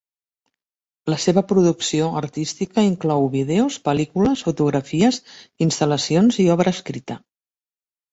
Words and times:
La 1.13 1.17
seva 1.23 1.41
producció 1.49 2.07
artística 2.21 2.83
inclou 2.87 3.27
vídeos, 3.35 3.77
pel·lícules, 3.89 4.41
fotografies, 4.47 5.21
instal·lacions 5.67 6.41
i 6.47 6.47
obra 6.55 6.75
escrita. 6.79 7.19